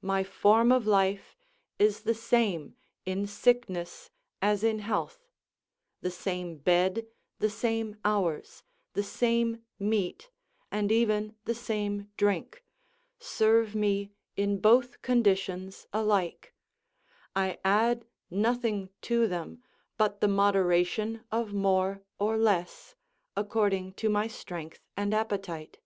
My 0.00 0.22
form 0.22 0.70
of 0.70 0.86
life 0.86 1.36
is 1.76 2.02
the 2.02 2.14
same 2.14 2.76
in 3.04 3.26
sickness 3.26 4.10
as 4.40 4.62
in 4.62 4.78
health; 4.78 5.26
the 6.02 6.10
same 6.12 6.58
bed, 6.58 7.08
the 7.40 7.50
same 7.50 7.96
hours, 8.04 8.62
the 8.92 9.02
same 9.02 9.64
meat, 9.76 10.30
and 10.70 10.92
even 10.92 11.34
the 11.46 11.54
same 11.56 12.08
drink, 12.16 12.62
serve 13.18 13.74
me 13.74 14.12
in 14.36 14.60
both 14.60 15.02
conditions 15.02 15.88
alike; 15.92 16.54
I 17.34 17.58
add 17.64 18.04
nothing 18.30 18.90
to 19.00 19.26
them 19.26 19.64
but 19.98 20.20
the 20.20 20.28
moderation 20.28 21.24
of 21.32 21.52
more 21.52 22.04
or 22.20 22.38
less, 22.38 22.94
according 23.36 23.94
to 23.94 24.08
my 24.08 24.28
strength 24.28 24.86
and 24.96 25.12
appetite. 25.12 25.80